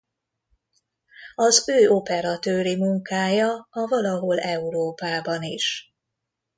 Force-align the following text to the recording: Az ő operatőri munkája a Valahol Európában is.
Az 1.35 1.69
ő 1.69 1.89
operatőri 1.89 2.75
munkája 2.75 3.67
a 3.69 3.87
Valahol 3.87 4.39
Európában 4.39 5.43
is. 5.43 5.93